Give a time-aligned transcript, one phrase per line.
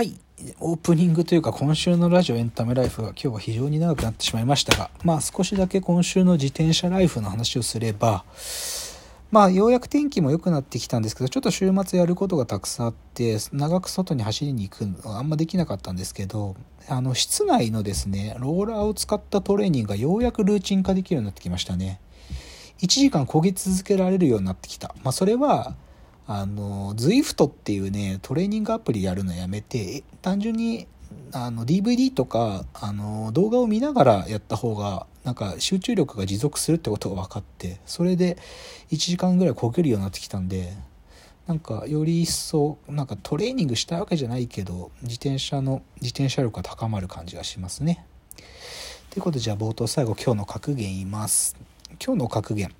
[0.00, 0.18] はい。
[0.60, 8.24] オープニングというか今週のラジオエンタメライフが今日は非常に長くなってしまいましたが、まあ少しだけ今週の自転車ライフの話をすれば、
[9.30, 16.56] まあようやく天気も良くなってきたんですけど、ちょっと週末やることがたくさんあって、長く外に走りに行くのはあんまできなかったんですけど、
[16.88, 22.00] あの室内のですね、ローラーを使ったトレーニングがようやくルーチン化できるようになってきましたね。
[22.78, 24.94] 1時間漕ぎ続けられるようになってきた。
[25.02, 25.74] まあそれは、
[26.32, 30.86] あの ZWIFT っていうねトレーニングアプリやるのやめて単純に
[31.32, 38.38] あの DVD とかあの動画を見ながらやった方がなんか集中力が持続するってことが分かってそれで
[38.92, 40.72] 1時間ぐらいこげるようになってきたんで
[41.48, 48.06] なんかより一層なんかトレーニングしたいわけじゃないけど自転車の自転車力が高まる感じがしますね。
[49.10, 51.56] ということでじゃあ冒頭最後今日の格言言います。
[51.98, 52.72] 今日の格言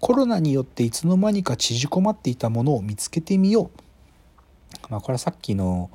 [0.00, 3.80] コロナによっていつの間にか縮こまっていたものを見つけてみよう。
[4.90, 5.90] まあ、これはさっきの、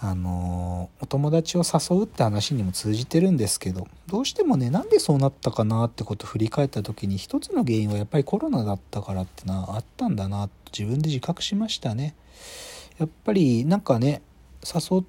[0.00, 12.14] あのお友達を誘うって話にも通じてるんですけどどうしてもねなんでそうなったかなってことを振り返った時に一つの原因はやっぱりコロナだったからってのはあったんだなと自分で自覚しましたね。
[12.98, 14.22] やっぱりなんかね
[14.62, 15.02] 誘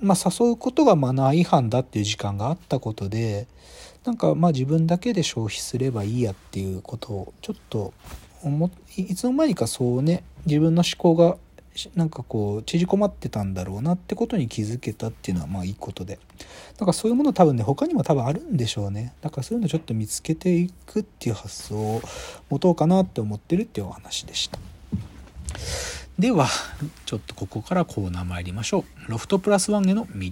[0.00, 3.46] まあ、誘うことがマナー違反だっていう時間があったことで
[4.06, 7.92] なんかまあ自分だけで消費すればいいやっていうことをちょっと
[8.42, 11.36] 思いつの間にかそうね自分の思考が
[11.94, 16.18] なんかこう縮こまってたんだろうなってことに気づけたっていうのはまあいいことで。
[16.78, 19.12] だからそういうもの多分ね他にも多分あるんでしょうね。
[19.20, 22.00] だからそういうのちょっと見つけていくっていう発想を
[22.48, 24.58] 持とうかなって思ってるっていうお話でした。
[26.18, 26.46] では
[27.04, 29.10] ちょっとここからコーナー参りましょう。
[29.10, 30.30] ロフトプラスワンへの道。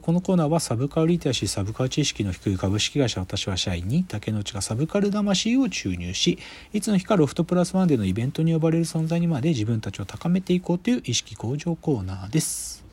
[0.00, 6.38] このコーナーはサブカルリテラシーサブカル知識の低い株式会社私は社員に竹之内がサブカル魂を注入し
[6.72, 12.84] いつの日かロフトプラスワンでのイベントに呼ばれる存在にまで自分たちを高めていこうという意識向上コーナーです。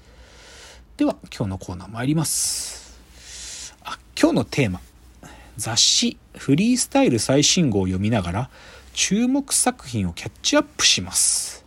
[0.98, 2.98] では今日のコーナー参ります。
[3.86, 4.82] あ今日のテーマ。
[5.56, 8.50] 雑誌フリースタイル最新号を読みながら
[8.94, 11.66] 注目作品をキャッチアップします。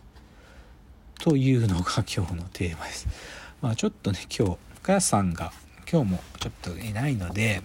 [1.19, 3.07] というのが今日のテーマです。
[3.61, 5.53] まあちょっとね今日深谷さんが
[5.89, 7.61] 今日もちょっといないので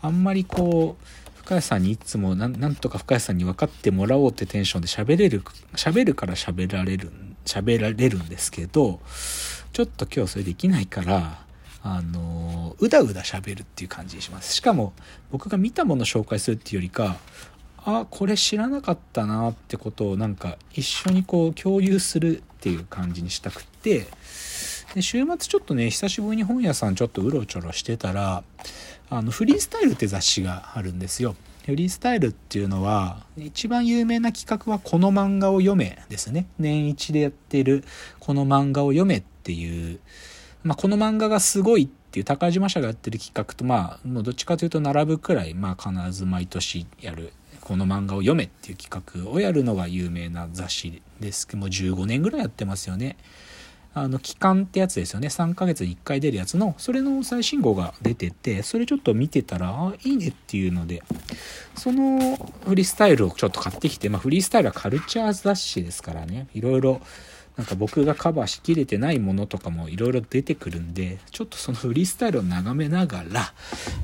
[0.00, 5.42] あんまりこう深谷さんにいつもなんとか深谷さんに分かってもらおうってテンションで喋れる
[5.74, 7.10] 喋るから喋られる
[7.44, 9.00] 喋られるんですけど
[9.72, 11.44] ちょっと今日それできないから
[11.82, 14.54] あのうだうだ喋るっていう感じにします。
[14.54, 14.92] しかも
[15.32, 17.16] 僕が見たもの紹介するっていうよりか
[17.78, 24.06] あこれ知らなかったなってことをなんか一緒にこう共有するっていう感じにしたくって
[24.96, 28.42] で週末ちょっとね久しぶりに本屋さんちょっとうろちょろしてたら
[29.10, 31.36] あのフリースタイルって雑誌があるんですよ。
[31.66, 36.46] フリースタイルっていうのは一番有名な企画はこの漫画を読めですね。
[36.58, 37.84] 年一でやってる
[38.20, 40.00] この漫画を読めっていう、
[40.64, 53.18] まあ、この漫画がすごいっていう高島社がやってる企画とまあもうどっちかというと並ぶくらいまあ必ず毎年やるこの漫画を読めっていう企画をやるのが有名な雑誌ですけども15年ぐらいやってますよね。
[53.96, 55.28] あの、期間ってやつですよね。
[55.28, 61.02] 3ヶ月に1回出るやつの、それの最新号が出てて、それちょっと見てたら、あ、いいねっていうので、
[61.74, 62.36] その
[62.66, 67.00] フリースタイルをちょっと買ってきて、まあフリースタイルはカルチャー雑誌ですからね、いろいろ、
[67.56, 73.54] なんか僕がカバーしきれてないものとかもいろいろ出てくるんで、ちょっとその フリースタイルを眺めながら、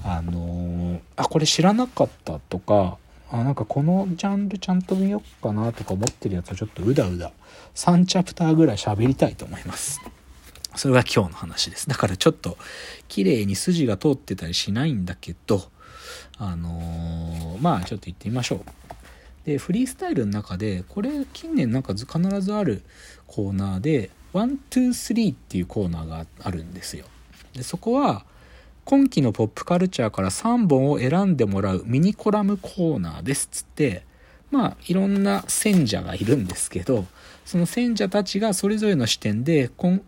[0.05, 2.97] あのー、あ、これ知らなかったとか、
[3.33, 7.33] あなんかこのジャンルちゃんと見よっかなとか思ってるやつはちょっとうだうだ
[7.75, 10.01] 3チャプターぐらい喋りたいと思います。
[10.77, 11.89] それが今日の話です。
[11.89, 12.59] だからちょっと
[13.09, 15.63] 綺麗に筋が通ってたりしないんだけど、
[16.37, 18.61] あのー、まあちょっと行ってみましょう。
[19.47, 22.83] で、フリースタイルの中で、これ近年なんか必ずある
[23.27, 27.07] コーナーで、123っていうコーナーがあるんですよ。
[27.55, 28.25] で、そこは、
[28.85, 34.05] 今期のポップカルチャーから3本を選んでもらうミニコラムコーナーですっつって
[34.51, 37.07] まあいろんな選者がいるんですけど
[37.45, 40.01] その選者たちがそれぞれの視点で今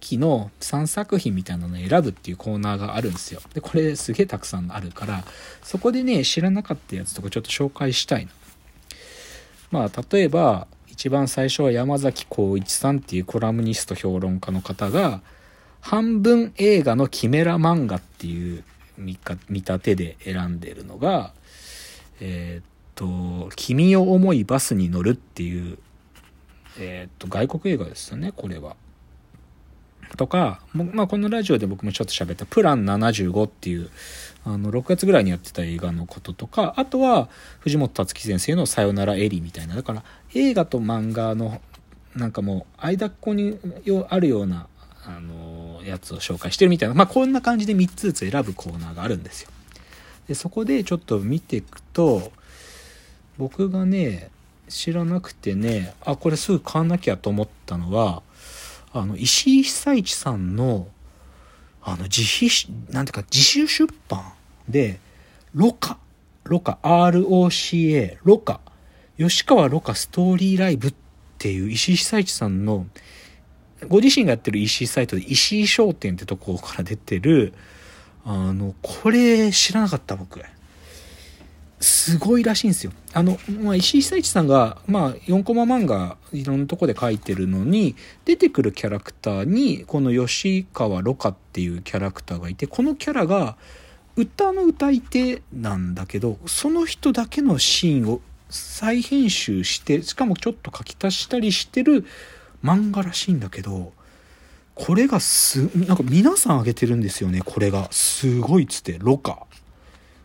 [0.00, 3.40] 期の3作品みたいなのを選ぶっていうコーナーがあるんですよ。
[3.54, 5.24] でこれすげえたくさんあるから
[5.62, 8.32] そこでね知らなかったやつとかちょっと紹介したいな。
[9.70, 15.20] まあ例えば一番最初は山崎浩一さんっていうコラムニスト評論家の方が
[15.82, 18.64] 半分映画のキメラ漫画っていう
[18.96, 19.18] 見
[19.50, 21.34] 立てで選んでるのが、
[22.20, 22.64] えー、っ
[22.94, 25.78] と、君を思いバスに乗るっていう、
[26.78, 28.76] えー、っと、外国映画ですよね、これは。
[30.16, 33.90] とか、まあ、このラジオで僕もちょっと喋ったプラン75っていう、
[34.44, 37.28] あの、6月ぐらいにやってた映画のこととか、あとは
[37.58, 39.74] 藤本達樹先生のさよならエリーみたいな。
[39.74, 40.04] だから、
[40.34, 41.60] 映画と漫画の
[42.14, 43.58] なんかもう間っこに
[44.08, 44.68] あるような、
[45.04, 49.50] あの、やつを紹介してるみたいな、まあ、こんな感じで3つずつ選ぶコーナーがあるんですよ。
[50.28, 52.32] でそこでちょっと見ていくと
[53.38, 54.30] 僕がね
[54.68, 58.22] 知らなくてねあこれすぐ買わなきゃと思ったのは
[58.92, 60.88] あの石井久一さんの
[61.82, 62.48] あの自費
[62.90, 64.22] なんていうか自主出版
[64.68, 65.00] で
[65.54, 65.98] ロカ
[66.44, 68.60] ロカ ROCA ロカ
[69.18, 70.94] 吉川ロカストーリーライブっ
[71.38, 72.86] ていう石井久一さんの
[73.88, 77.52] ご自身がやってる EC サイトで石井商店ってとこから出てる
[78.24, 80.40] あのこれ知らなかった僕
[81.82, 82.92] すごいらしいんですよ。
[83.12, 93.56] あの、まあ、石井久一さんが、まあ、4コマ漫画、いろんなとこで書いてるのに、出てくるキャラクターに、この吉川ロカっていうキャラクターがいて、このキャラが、
[94.14, 102.04] 歌の歌い手なんだけど、その人だけのシーンを再編集して、しかもちょっと書き足したりしてる
[102.62, 103.92] 漫画らしいんだけど、
[104.74, 107.88] これがす、なんか皆さんあげてるんですよね、これが。
[107.92, 109.46] すごいっつって、ロカ。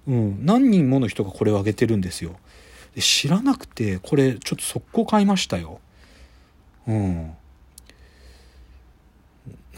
[0.08, 2.38] うん、何人もの人がこれをあげてるんですよ。
[2.96, 5.80] で知らなくて、これちょっと速攻買いましたよ。
[6.88, 7.34] うん。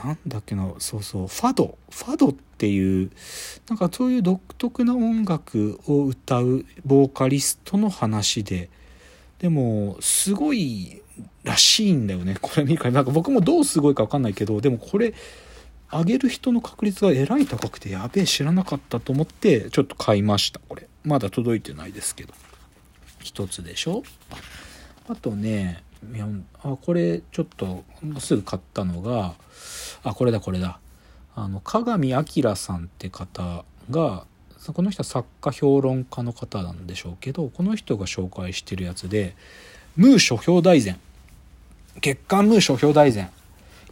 [0.04, 1.78] なんだっけな、そうそう、ファド。
[1.90, 3.12] ファドっていう、
[3.68, 8.70] なんかそういう独特な音楽を歌うボーカリストの話で、
[9.40, 11.02] でも、すごい
[11.44, 12.38] らしいんだよね。
[12.42, 15.14] これ見るから、なんか僕もどうすごいかわかんないけど、でもこれ、
[15.90, 20.88] あげる人の確率がえらい高くて、やべえ、知らなかったと思って、ちょっと買いました、これ。
[21.04, 22.34] まだ届いてないですけど。
[23.22, 24.04] 一つでしょ？
[25.08, 25.84] あとね、
[26.62, 27.84] あ、これ、ちょっと、
[28.20, 29.34] すぐ買ったのが、
[30.04, 30.80] あ、これだ、これだ。
[31.36, 34.26] あの、鏡明さんって方が、
[34.74, 39.36] この人は作家評論家の方なんでしょうけど、この人が紹介してるやつで、
[39.96, 41.00] ムー書評大全。
[42.02, 43.30] 月刊ムー書評大全。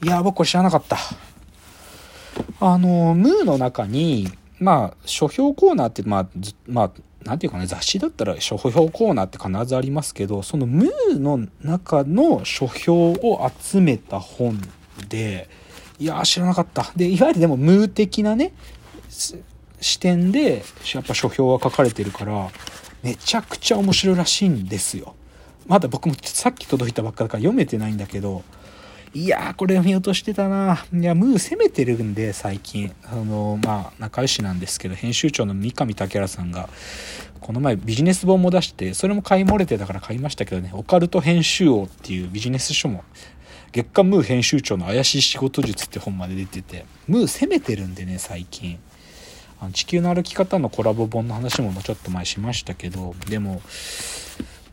[0.03, 0.97] いや、僕これ知らなかった。
[2.59, 6.27] あの、ムーの中に、まあ、書評コーナーって、まあ、
[6.67, 6.91] まあ、
[7.23, 14.59] なんていうかね、雑誌だったら書評コーナーって必ずありますけど、そのムーの中の書評を集めた本
[15.09, 15.49] で、
[15.99, 16.91] いや知らなかった。
[16.95, 18.53] で、いわゆるでもムー的なね、
[19.81, 20.63] 視点で、
[20.93, 22.49] やっぱ書評が書かれてるから、
[23.03, 25.15] めちゃくちゃ面白いらしいんですよ。
[25.67, 28.43] まだ僕もさっき届いたばっかだから読めてないんだけど、
[29.13, 30.85] いやー、これ見落としてたな。
[30.93, 32.93] いや、ムー攻めてるんで、最近。
[33.05, 36.69] あの、まあ、仲良しなんですけど、編集長の三上武良さんが、
[37.39, 43.03] この前ビジネス本も出して、それも買い漏れてたから買いましたけどね、オカルト編集王っていうビジネス書も、
[43.71, 48.77] 月刊ムー編集長の怪しい仕事術って本まで出てて、ムー攻めてるんでね、最近。
[49.59, 53.61] あの地球の歩き方のコラボ本の話もちょっと前しましたけど、でも、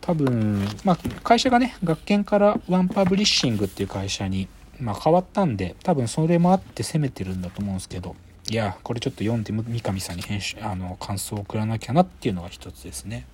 [0.05, 4.49] 多分、まあ、会社がね、学研からワンパブリッシングっていう会社に、
[4.79, 8.15] まあ、変わったんで、多分それもあって攻めてるんだと思うんですけど、
[8.51, 13.27] いや、これちょっと読んで三上さんに編集、あの、感想を送らなきゃなっていうのが一つですね。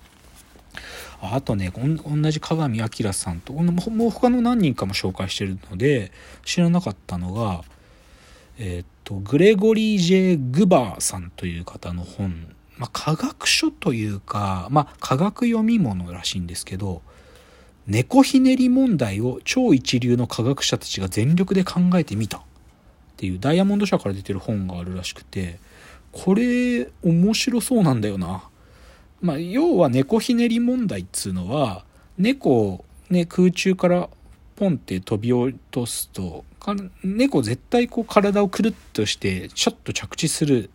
[1.21, 6.13] あとね、同じ鏡明さんと、もう他の何人かも紹介してるので、
[6.45, 7.65] 知らなかったのが、
[8.57, 17.01] えー、っと、グレゴリー・ジェ・グバーさんという方の本まあ、科学書というか、まあ、科学読み物らしいんですけど、
[17.87, 22.41] 猫ひねり問題を超一流の科学者たちが全力で考えてみたっ
[23.17, 25.59] ていうダイヤモンド社から出てる本があるらしくて、
[26.11, 28.43] これ面白そうなんだよな。
[29.21, 31.85] まあ、要は猫ひねり問題っつうのは、
[32.17, 34.09] 猫をね、空中から
[34.55, 36.45] ポンって飛び落とすと、
[37.03, 40.69] 猫絶対こう体をくるっとしてちょっと着地する。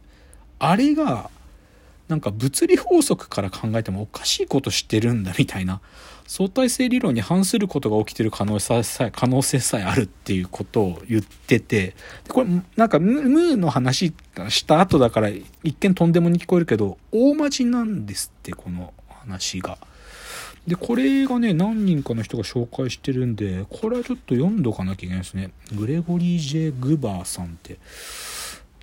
[0.58, 1.30] あれが
[2.08, 5.80] なんか物理法則から考えてもおかしいことしてるんだみたいな
[6.26, 11.94] 相対性理論に反することが起きてる可能性さえ可能性さえあるっていうことを言ってて
[12.28, 14.12] これなんかムーの話
[14.48, 15.30] した後だから
[15.62, 19.78] 一見とんでもに聞こえるけど大まじなんですってこの話が。
[20.66, 25.50] で、これがね、何人かの人が紹介してるんで、これはちょっと読んどかなきゃいけないですね。
[25.72, 27.78] グレゴリー・ジェ・グバーさんって。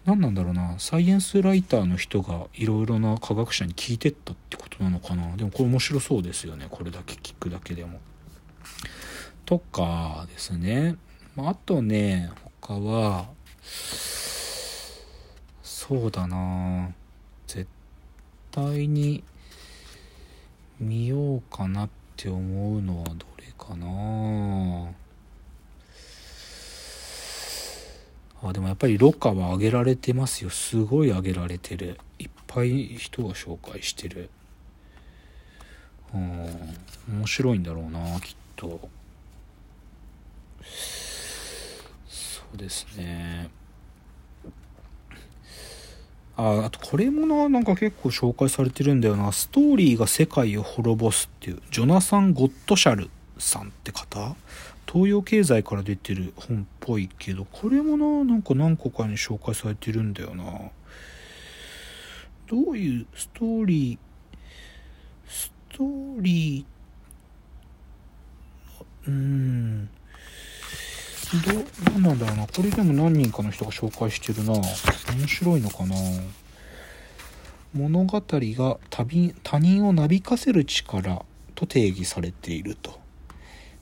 [0.06, 0.76] 何なんだろうな。
[0.80, 5.36] サイエンスライターの人がいろいろな科学者に聞いてったってことなのかな。
[5.38, 6.68] でもこれ面白そうですよね。
[6.70, 8.00] これだけ聞くだけでも。
[9.46, 10.98] とかですね。
[11.38, 13.30] あとね他は
[15.62, 16.92] そうだな。
[17.48, 17.68] 絶
[18.52, 19.24] 対に
[20.80, 24.92] 見ようかなって思うのはどれかな。
[28.44, 30.50] あでもやっぱりロカは上げられてますよ。
[30.50, 31.98] すごい上げられてる。
[32.20, 34.30] いっぱい人が紹介してる。
[36.14, 36.76] うん。
[37.10, 38.90] 面白いんだろうなきっと。
[42.08, 43.50] そうですね。
[46.36, 49.32] ああとこれもななんか結構紹介されてるんだよな。
[49.32, 51.62] ストーリーが世界を滅ぼすっていう。
[51.72, 54.36] ジョナサン・ゴッドシャルさんって方
[54.94, 60.44] 東洋経済から出てる本っぽいけどこれもななんか何個かに紹介されてるんだよな。
[62.46, 63.98] どういうストーリー
[65.28, 66.66] ストーリー
[69.08, 69.90] うーん。
[71.34, 72.46] どうなんだろうな。
[72.46, 74.54] これでも何人かの人が紹介してるな。
[74.54, 75.96] 面白いのかな。
[77.74, 83.03] 物語が他人をなびかせる力と定義されていると。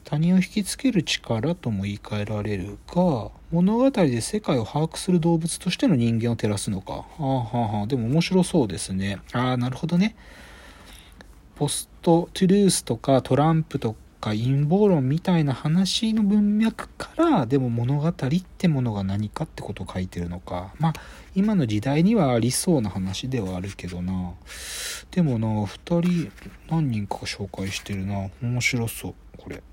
[0.04, 6.94] 他人を引きつける力とも言い換えられるが物語で世界を把握する動物としての人間を照らすのか。
[6.94, 7.88] はあはあはあ。
[7.88, 9.20] でも面白そうですね。
[9.34, 10.16] ああなるほどね。
[11.56, 18.14] ポストトゥルースとかトランプとか陰謀論みたいな話の文脈からでも物語っ
[18.58, 20.74] てものが何かってことを書いてるのか。
[20.80, 20.94] まあ
[21.36, 24.34] 今の時代にはありそうな話ではあるけどな。
[25.10, 26.32] でもな2人
[26.70, 28.30] 何人か紹介してるな。
[28.42, 29.64] 面白そうこれ。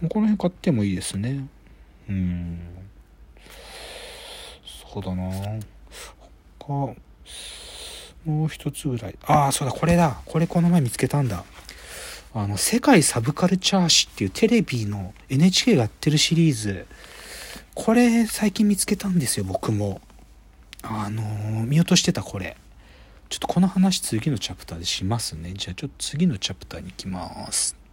[0.00, 1.48] もうこの辺買ってもいいですね。
[2.08, 2.60] うん。
[4.92, 5.30] そうだな。
[6.58, 6.94] 他
[8.24, 9.18] もう一つぐらい。
[9.26, 10.20] ああそうだこれだ。
[10.24, 11.44] これこの前見つけたんだ。
[12.36, 16.86] あの、世界サブカルチャー誌っていうテレビの NHK がやってるシリーズ、
[17.74, 20.00] これ最近見つけたんですよ、僕も。
[20.82, 22.56] あのー、見落としてたこれ。
[23.28, 25.54] ちょっとこの話次のチャプターでしますね。
[25.54, 27.83] じゃあちょっと次のチャプターに行きます。